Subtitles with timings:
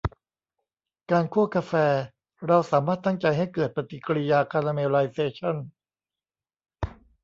[1.11, 1.73] การคั่วกาแฟ
[2.45, 5.55] เราสามารถตั้งใจให้เกิดปฏิกริยาคาราเมลไลเซชั่น